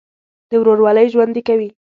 [0.49, 1.69] د ورورولۍ ژوند دې کوي.